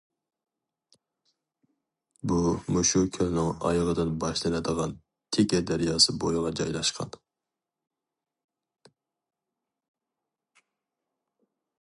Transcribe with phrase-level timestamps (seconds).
[2.31, 2.37] بۇ
[2.77, 4.95] مۇشۇ كۆلنىڭ ئايىغىدىن باشلىنىدىغان
[5.37, 7.13] تېكە دەرياسى بويىغا جايلاشقان.